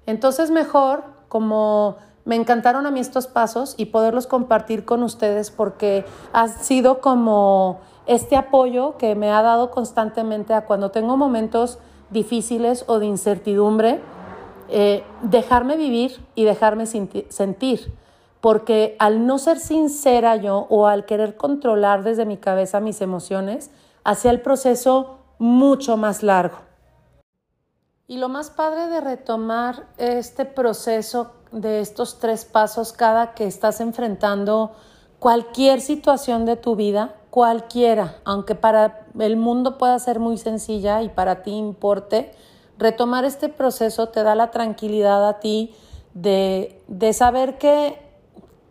Entonces 0.06 0.52
mejor, 0.52 1.04
como 1.30 1.98
me 2.26 2.36
encantaron 2.36 2.86
a 2.86 2.92
mí 2.92 3.00
estos 3.00 3.28
pasos 3.28 3.76
y 3.78 3.86
poderlos 3.86 4.28
compartir 4.28 4.86
con 4.86 5.04
ustedes 5.04 5.52
porque 5.52 6.06
ha 6.32 6.48
sido 6.48 7.02
como 7.02 7.80
este 8.06 8.36
apoyo 8.36 8.98
que 8.98 9.16
me 9.16 9.32
ha 9.32 9.42
dado 9.42 9.72
constantemente 9.72 10.54
a 10.54 10.66
cuando 10.66 10.92
tengo 10.92 11.18
momentos 11.18 11.80
difíciles 12.10 12.86
o 12.88 13.00
de 13.00 13.06
incertidumbre, 13.06 14.02
eh, 14.70 15.04
dejarme 15.22 15.78
vivir 15.78 16.20
y 16.36 16.44
dejarme 16.44 16.86
sentir 16.86 17.94
porque 18.44 18.98
al 19.00 19.26
no 19.26 19.38
ser 19.38 19.58
sincera 19.58 20.36
yo 20.36 20.68
o 20.70 20.88
al 20.88 21.06
querer 21.06 21.38
controlar 21.38 22.04
desde 22.04 22.26
mi 22.26 22.36
cabeza 22.36 22.82
mis 22.82 23.00
emociones, 23.00 23.72
hacía 24.04 24.32
el 24.32 24.42
proceso 24.42 25.20
mucho 25.40 25.96
más 25.96 26.24
largo. 26.24 26.58
Y 28.14 28.18
lo 28.18 28.30
más 28.30 28.52
padre 28.52 28.90
de 28.90 29.02
retomar 29.02 29.88
este 29.98 30.46
proceso 30.46 31.32
de 31.52 31.82
estos 31.82 32.20
tres 32.20 32.46
pasos 32.46 32.94
cada 32.94 33.34
que 33.34 33.48
estás 33.48 33.82
enfrentando 33.82 34.74
cualquier 35.18 35.82
situación 35.82 36.46
de 36.46 36.56
tu 36.56 36.76
vida, 36.76 37.16
cualquiera, 37.32 38.18
aunque 38.24 38.54
para 38.54 39.08
el 39.18 39.36
mundo 39.36 39.80
pueda 39.80 39.98
ser 39.98 40.20
muy 40.20 40.38
sencilla 40.38 41.02
y 41.02 41.10
para 41.10 41.42
ti 41.42 41.54
importe, 41.54 42.34
retomar 42.78 43.26
este 43.26 43.50
proceso 43.50 44.10
te 44.10 44.22
da 44.22 44.36
la 44.36 44.52
tranquilidad 44.52 45.28
a 45.28 45.40
ti 45.40 45.74
de, 46.14 46.84
de 46.88 47.14
saber 47.14 47.58
que 47.58 48.00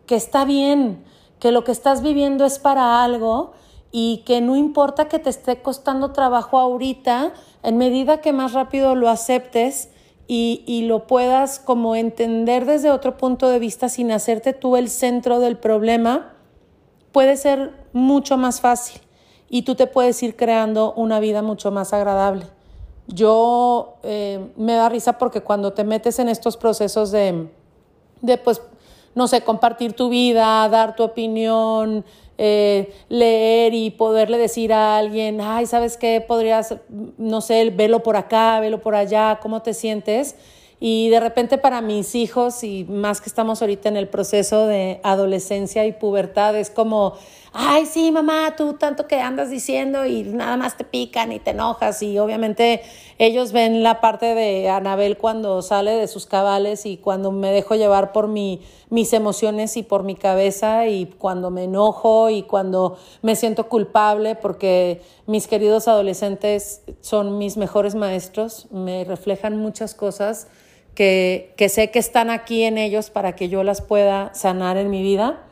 que 0.05 0.15
está 0.15 0.45
bien, 0.45 1.03
que 1.39 1.51
lo 1.51 1.65
que 1.65 1.73
estás 1.73 2.01
viviendo 2.01 2.45
es 2.45 2.59
para 2.59 3.03
algo 3.03 3.53
y 3.95 4.23
que 4.25 4.41
no 4.41 4.57
importa 4.57 5.07
que 5.07 5.19
te 5.19 5.29
esté 5.29 5.61
costando 5.61 6.13
trabajo 6.13 6.57
ahorita, 6.57 7.31
en 7.61 7.77
medida 7.77 8.21
que 8.21 8.33
más 8.33 8.53
rápido 8.53 8.95
lo 8.95 9.07
aceptes 9.07 9.91
y, 10.27 10.63
y, 10.65 10.87
lo 10.87 11.05
puedas 11.05 11.59
como 11.59 11.95
entender 11.95 12.65
desde 12.65 12.89
otro 12.89 13.17
punto 13.17 13.49
de 13.49 13.59
vista 13.59 13.89
sin 13.89 14.11
hacerte 14.11 14.53
tú 14.53 14.77
el 14.77 14.89
centro 14.89 15.39
del 15.39 15.57
problema, 15.57 16.33
puede 17.11 17.37
ser 17.37 17.71
mucho 17.93 18.35
más 18.35 18.61
fácil 18.61 18.99
y 19.47 19.61
tú 19.61 19.75
te 19.75 19.85
puedes 19.85 20.23
ir 20.23 20.35
creando 20.35 20.93
una 20.93 21.19
vida 21.19 21.43
mucho 21.43 21.69
más 21.69 21.93
agradable. 21.93 22.47
Yo 23.05 23.97
eh, 24.01 24.51
me 24.57 24.73
da 24.73 24.89
risa 24.89 25.19
porque 25.19 25.41
cuando 25.41 25.73
te 25.73 25.83
metes 25.83 26.17
en 26.17 26.29
estos 26.29 26.57
procesos 26.57 27.11
de, 27.11 27.47
de 28.21 28.37
pues 28.39 28.59
no 29.13 29.27
sé, 29.27 29.41
compartir 29.41 29.93
tu 29.93 30.09
vida, 30.09 30.67
dar 30.69 30.95
tu 30.95 31.03
opinión, 31.03 32.03
eh, 32.45 32.91
leer 33.07 33.73
y 33.73 33.91
poderle 33.91 34.37
decir 34.37 34.73
a 34.73 34.97
alguien, 34.97 35.39
ay, 35.39 35.65
¿sabes 35.65 35.95
qué? 35.95 36.19
Podrías, 36.19 36.75
no 37.17 37.39
sé, 37.39 37.69
velo 37.69 38.03
por 38.03 38.17
acá, 38.17 38.59
velo 38.59 38.81
por 38.81 38.95
allá, 38.95 39.39
¿cómo 39.41 39.61
te 39.61 39.73
sientes? 39.73 40.35
Y 40.81 41.07
de 41.07 41.21
repente 41.21 41.57
para 41.57 41.79
mis 41.79 42.15
hijos, 42.15 42.65
y 42.65 42.83
más 42.83 43.21
que 43.21 43.29
estamos 43.29 43.61
ahorita 43.61 43.87
en 43.87 43.95
el 43.95 44.09
proceso 44.09 44.67
de 44.67 44.99
adolescencia 45.03 45.85
y 45.85 45.93
pubertad, 45.93 46.57
es 46.57 46.69
como, 46.69 47.13
ay, 47.53 47.85
sí, 47.85 48.11
mamá, 48.11 48.55
tú 48.57 48.73
tanto 48.73 49.07
que 49.07 49.21
andas 49.21 49.51
diciendo 49.51 50.05
y 50.05 50.23
nada 50.23 50.57
más 50.57 50.75
te 50.75 50.83
pican 50.83 51.31
y 51.31 51.39
te 51.39 51.51
enojas. 51.51 52.01
Y 52.01 52.17
obviamente 52.17 52.81
ellos 53.19 53.51
ven 53.51 53.83
la 53.83 54.01
parte 54.01 54.33
de 54.33 54.69
Anabel 54.69 55.17
cuando 55.17 55.61
sale 55.61 55.91
de 55.91 56.07
sus 56.07 56.25
cabales 56.25 56.87
y 56.87 56.97
cuando 56.97 57.31
me 57.31 57.51
dejo 57.51 57.75
llevar 57.75 58.11
por 58.11 58.27
mi, 58.27 58.61
mis 58.89 59.13
emociones 59.13 59.77
y 59.77 59.83
por 59.83 60.03
mi 60.03 60.15
cabeza 60.15 60.87
y 60.87 61.05
cuando 61.05 61.51
me 61.51 61.65
enojo 61.65 62.31
y 62.31 62.41
cuando 62.41 62.97
me 63.21 63.35
siento 63.35 63.69
culpable 63.69 64.35
porque 64.35 65.01
mis 65.27 65.47
queridos 65.47 65.87
adolescentes 65.87 66.81
son 67.01 67.37
mis 67.37 67.55
mejores 67.55 67.93
maestros, 67.93 68.67
me 68.71 69.03
reflejan 69.03 69.57
muchas 69.57 69.93
cosas 69.93 70.47
que, 70.95 71.53
que 71.55 71.69
sé 71.69 71.91
que 71.91 71.99
están 71.99 72.31
aquí 72.31 72.63
en 72.63 72.79
ellos 72.79 73.11
para 73.11 73.35
que 73.35 73.47
yo 73.47 73.63
las 73.63 73.81
pueda 73.81 74.33
sanar 74.33 74.77
en 74.77 74.89
mi 74.89 75.03
vida 75.03 75.43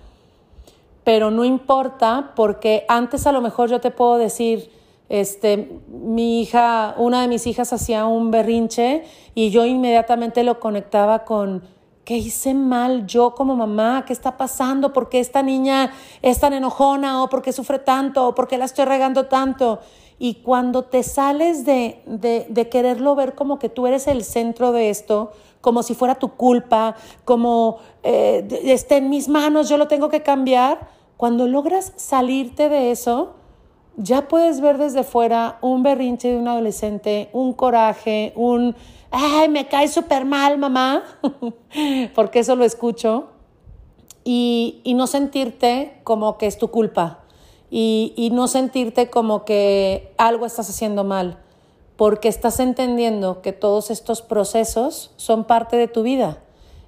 pero 1.04 1.32
no 1.32 1.44
importa 1.44 2.34
porque 2.36 2.86
antes 2.88 3.26
a 3.28 3.32
lo 3.32 3.42
mejor 3.42 3.70
yo 3.70 3.82
te 3.82 3.92
puedo 3.92 4.18
decir, 4.18 4.70
este, 5.10 5.80
mi 5.90 6.42
hija, 6.42 6.96
una 6.98 7.22
de 7.22 7.28
mis 7.28 7.48
hijas 7.48 7.74
hacía 7.74 8.06
un 8.06 8.32
berrinche 8.32 9.04
y 9.36 9.50
yo 9.50 9.66
inmediatamente 9.66 10.44
lo 10.44 10.60
conectaba 10.60 11.26
con, 11.26 11.64
¿qué 12.06 12.18
hice 12.18 12.54
mal 12.54 13.06
yo 13.06 13.36
como 13.36 13.56
mamá? 13.56 14.04
¿Qué 14.06 14.14
está 14.14 14.38
pasando? 14.38 14.94
¿Por 14.94 15.10
qué 15.10 15.20
esta 15.20 15.44
niña 15.44 15.92
es 16.22 16.40
tan 16.40 16.54
enojona? 16.54 17.24
¿O 17.24 17.30
por 17.30 17.42
qué 17.42 17.52
sufre 17.52 17.80
tanto? 17.80 18.28
¿O 18.28 18.36
por 18.36 18.48
qué 18.48 18.58
la 18.58 18.66
estoy 18.66 18.86
regando 18.86 19.28
tanto? 19.28 19.80
Y 20.20 20.36
cuando 20.36 20.84
te 20.84 21.04
sales 21.04 21.66
de, 21.66 22.02
de, 22.06 22.46
de 22.50 22.70
quererlo 22.70 23.16
ver 23.16 23.34
como 23.34 23.58
que 23.60 23.70
tú 23.70 23.88
eres 23.88 24.08
el 24.08 24.24
centro 24.24 24.72
de 24.72 24.90
esto, 24.90 25.32
como 25.62 25.84
si 25.84 25.96
fuera 25.96 26.16
tu 26.16 26.30
culpa, 26.36 26.96
como 27.26 27.78
eh, 28.04 28.46
esté 28.66 28.98
en 28.98 29.10
mis 29.10 29.28
manos, 29.28 29.70
yo 29.70 29.78
lo 29.78 29.88
tengo 29.88 30.10
que 30.10 30.22
cambiar. 30.22 30.90
Cuando 31.18 31.48
logras 31.48 31.94
salirte 31.96 32.68
de 32.68 32.92
eso, 32.92 33.36
ya 33.98 34.28
puedes 34.28 34.62
ver 34.62 34.78
desde 34.78 35.04
fuera 35.04 35.58
un 35.62 35.84
berrinche 35.84 36.30
de 36.30 36.38
un 36.38 36.48
adolescente, 36.48 37.30
un 37.34 37.54
coraje, 37.54 38.34
un, 38.36 38.76
ay, 39.12 39.50
me 39.50 39.68
cae 39.68 39.88
súper 39.88 40.26
mal, 40.26 40.58
mamá, 40.58 41.04
porque 42.16 42.40
eso 42.40 42.56
lo 42.56 42.64
escucho, 42.64 43.30
y, 44.24 44.82
y, 44.84 44.94
no 44.94 45.08
sentirte 45.08 46.00
como 46.04 46.38
que 46.38 46.46
es 46.46 46.58
tu 46.58 46.70
culpa, 46.70 47.20
y, 47.70 48.14
y 48.16 48.30
no 48.30 48.48
sentirte 48.48 49.10
como 49.10 49.46
que 49.46 50.14
algo 50.18 50.46
estás 50.46 50.70
haciendo 50.70 51.04
mal 51.04 51.40
porque 52.02 52.30
estás 52.30 52.60
entendiendo 52.60 53.44
que 53.44 53.54
todos 53.54 53.92
estos 53.92 54.24
procesos 54.24 55.12
son 55.18 55.44
parte 55.44 55.78
de 55.78 55.88
tu 55.88 56.02
vida. 56.02 56.40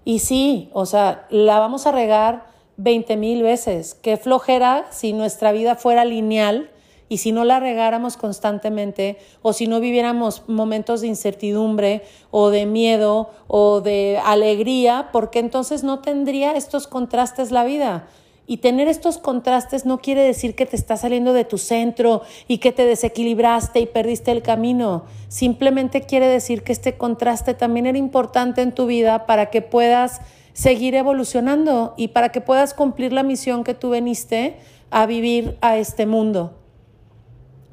Y 0.06 0.18
sí, 0.18 0.72
o 0.74 0.88
sea, 0.88 1.28
la 1.30 1.60
vamos 1.60 1.86
a 1.86 1.92
regar 1.92 2.48
20 2.78 3.16
mil 3.18 3.44
veces. 3.44 3.94
Qué 3.94 4.18
flojera 4.18 4.88
si 4.90 5.14
nuestra 5.14 5.52
vida 5.52 5.76
fuera 5.76 6.04
lineal 6.04 6.72
y 7.14 7.18
si 7.18 7.32
no 7.32 7.46
la 7.46 7.60
regáramos 7.60 8.18
constantemente 8.18 9.20
o 9.44 9.54
si 9.54 9.68
no 9.68 9.80
viviéramos 9.80 10.42
momentos 10.48 11.02
de 11.02 11.08
incertidumbre 11.10 12.02
o 12.32 12.50
de 12.50 12.66
miedo 12.66 13.30
o 13.46 13.82
de 13.82 14.20
alegría, 14.26 15.10
porque 15.14 15.38
entonces 15.38 15.84
no 15.84 16.00
tendría 16.00 16.54
estos 16.54 16.88
contrastes 16.88 17.52
la 17.52 17.66
vida. 17.66 18.08
Y 18.48 18.58
tener 18.58 18.88
estos 18.88 19.20
contrastes 19.20 19.86
no 19.86 20.00
quiere 20.00 20.24
decir 20.24 20.56
que 20.56 20.66
te 20.66 20.76
estás 20.76 21.02
saliendo 21.02 21.34
de 21.34 21.46
tu 21.46 21.60
centro 21.60 22.24
y 22.48 22.58
que 22.58 22.72
te 22.72 22.84
desequilibraste 22.84 23.80
y 23.82 23.86
perdiste 23.86 24.32
el 24.32 24.42
camino. 24.42 25.04
Simplemente 25.28 26.02
quiere 26.02 26.28
decir 26.28 26.64
que 26.64 26.72
este 26.72 26.98
contraste 26.98 27.54
también 27.54 27.86
era 27.86 28.00
importante 28.00 28.64
en 28.64 28.74
tu 28.74 28.88
vida 28.88 29.28
para 29.28 29.52
que 29.52 29.62
puedas 29.62 30.20
seguir 30.54 30.96
evolucionando 30.96 31.94
y 31.96 32.08
para 32.08 32.30
que 32.30 32.42
puedas 32.42 32.74
cumplir 32.74 33.14
la 33.14 33.22
misión 33.22 33.64
que 33.64 33.76
tú 33.76 33.92
veniste 33.92 34.58
a 34.90 35.06
vivir 35.06 35.60
a 35.62 35.78
este 35.78 36.08
mundo. 36.08 36.63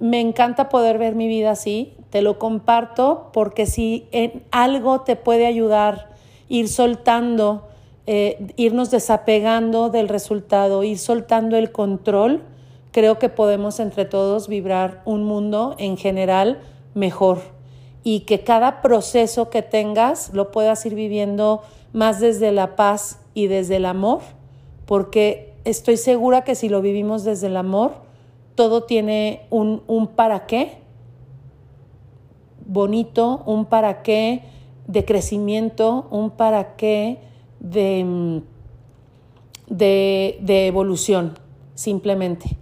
Me 0.01 0.21
encanta 0.21 0.69
poder 0.69 0.99
ver 0.99 1.15
mi 1.15 1.29
vida 1.29 1.53
así, 1.53 1.95
te 2.11 2.23
lo 2.23 2.39
comparto 2.39 3.31
porque 3.33 3.67
si 3.67 4.09
en 4.11 4.43
algo 4.51 5.03
te 5.03 5.15
puede 5.15 5.47
ayudar 5.47 6.11
ir 6.49 6.69
soltando 6.69 7.69
eh, 8.07 8.53
irnos 8.57 8.91
desapegando 8.91 9.89
del 9.89 10.09
resultado, 10.09 10.83
ir 10.83 10.99
soltando 10.99 11.57
el 11.57 11.71
control, 11.71 12.43
creo 12.91 13.19
que 13.19 13.29
podemos 13.29 13.79
entre 13.79 14.05
todos 14.05 14.49
vibrar 14.49 15.03
un 15.05 15.23
mundo 15.23 15.77
en 15.79 15.97
general 15.97 16.61
mejor 16.95 17.39
y 18.03 18.21
que 18.21 18.41
cada 18.41 18.83
proceso 18.83 19.49
que 19.51 19.63
tengas 19.63 20.33
lo 20.33 20.51
puedas 20.51 20.85
ir 20.87 20.95
viviendo 20.95 21.63
más 21.93 22.21
desde 22.21 22.51
la 22.51 22.75
paz 22.75 23.21
y 23.35 23.47
desde 23.47 23.77
el 23.77 23.85
amor, 23.85 24.21
porque 24.87 25.55
estoy 25.65 25.97
segura 25.97 26.43
que 26.43 26.55
si 26.55 26.69
lo 26.69 26.81
vivimos 26.81 27.23
desde 27.23 27.47
el 27.47 27.57
amor, 27.57 27.93
todo 28.61 28.83
tiene 28.83 29.47
un, 29.49 30.11
para 30.15 30.45
qué 30.45 30.83
bonito, 32.67 33.43
un 33.47 33.65
para 33.65 34.03
qué 34.03 34.43
de 34.87 35.07
crecimiento, 35.07 36.07
un 36.11 36.29
para 36.29 36.77
qué 36.77 37.21
de, 37.59 38.43
de, 39.67 40.39
de 40.43 40.67
evolución, 40.67 41.39
simplemente. 41.75 42.59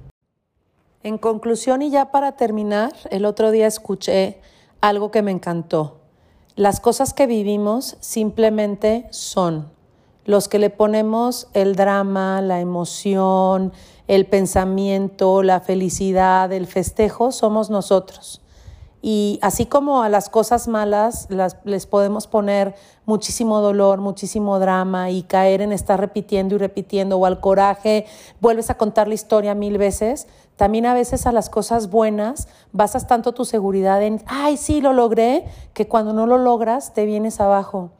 En 1.03 1.19
conclusión 1.19 1.83
y 1.83 1.91
ya 1.91 2.13
para 2.13 2.37
terminar, 2.37 2.93
el 3.11 3.25
otro 3.25 3.51
día 3.51 3.67
escuché 3.67 4.41
algo 4.81 5.11
que 5.11 5.23
me 5.23 5.33
encantó. 5.33 5.99
Las 6.55 6.79
cosas 6.79 7.13
que 7.13 7.27
vivimos 7.27 7.97
simplemente 7.99 9.09
son. 9.11 9.73
Los 10.29 10.47
que 10.47 10.59
le 10.59 10.69
ponemos 10.69 11.49
el 11.55 11.75
drama, 11.75 12.43
la 12.43 12.61
emoción, 12.61 13.73
el 14.09 14.27
pensamiento, 14.27 15.43
la 15.43 15.61
felicidad, 15.61 16.53
el 16.53 16.67
festejo, 16.67 17.33
somos 17.33 17.71
nosotros. 17.71 18.43
Y 19.01 19.39
así 19.41 19.65
como 19.65 20.03
a 20.03 20.11
las 20.11 20.29
cosas 20.29 20.69
malas 20.69 21.29
les 21.65 21.87
podemos 21.87 22.27
poner 22.27 22.75
muchísimo 23.07 23.63
dolor, 23.63 24.01
muchísimo 24.01 24.59
drama 24.59 25.11
y 25.11 25.23
caer 25.23 25.63
en 25.63 25.73
estar 25.73 25.99
repitiendo 25.99 26.57
y 26.57 26.59
repitiendo, 26.59 27.17
o 27.17 27.25
al 27.25 27.41
coraje, 27.41 28.05
vuelves 28.39 28.69
a 28.69 28.77
contar 28.77 29.09
la 29.09 29.15
historia 29.15 29.55
mil 29.55 29.79
veces, 29.79 30.27
también 30.57 30.85
a 30.85 30.93
veces 30.93 31.27
a 31.27 31.33
las 31.33 31.49
cosas 31.49 31.89
buenas 31.89 32.49
basas 32.73 33.07
tanto 33.07 33.33
tu 33.33 33.47
seguridad 33.47 34.03
en, 34.03 34.23
ay, 34.27 34.59
sí, 34.59 34.83
lo 34.83 34.93
logré, 34.93 35.47
que 35.73 35.89
cuando 35.89 36.13
no 36.13 36.27
lo 36.27 36.37
logras 36.37 36.93
te 36.93 37.07
vienes 37.07 37.41
abajo. 37.41 37.93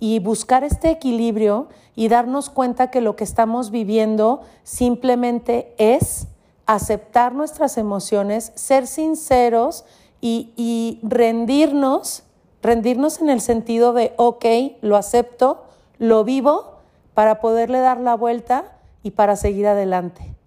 Y 0.00 0.18
buscar 0.20 0.64
este 0.64 0.90
equilibrio 0.90 1.68
y 1.96 2.08
darnos 2.08 2.50
cuenta 2.50 2.90
que 2.90 3.00
lo 3.00 3.16
que 3.16 3.24
estamos 3.24 3.70
viviendo 3.70 4.42
simplemente 4.62 5.74
es 5.78 6.28
aceptar 6.66 7.34
nuestras 7.34 7.78
emociones, 7.78 8.52
ser 8.54 8.86
sinceros 8.86 9.84
y, 10.20 11.00
rendirnos, 11.02 12.24
rendirnos 12.62 13.20
en 13.20 13.30
el 13.30 13.40
sentido 13.40 13.92
de, 13.92 14.12
ok, 14.16 14.44
lo 14.82 14.96
acepto, 14.96 15.64
lo 15.98 16.24
vivo, 16.24 16.78
para 17.14 17.40
poderle 17.40 17.80
dar 17.80 17.98
la 17.98 18.14
vuelta 18.14 18.76
y 19.02 19.12
para 19.12 19.34
seguir 19.34 19.66
adelante. 19.66 20.37